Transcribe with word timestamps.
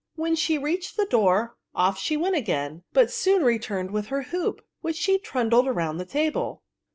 When 0.15 0.33
she 0.35 0.57
reached 0.57 0.97
the 0.97 1.05
door, 1.05 1.57
off 1.75 1.99
she 1.99 2.17
went 2.17 2.35
again, 2.35 2.81
but 2.91 3.11
soon 3.11 3.43
returned 3.43 3.91
with 3.91 4.07
her 4.07 4.23
hoop^ 4.31 4.61
which 4.81 4.95
she 4.97 5.19
trundled 5.19 5.67
round 5.67 5.99
the 5.99 6.05
table. 6.05 6.63